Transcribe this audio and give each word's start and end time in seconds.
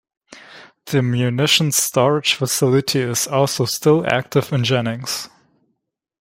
The 0.87 1.03
munitions 1.03 1.75
storage 1.75 2.33
facility 2.33 3.01
is 3.01 3.27
also 3.27 3.65
still 3.65 4.03
active 4.11 4.51
in 4.51 4.63
Jennings. 4.63 5.29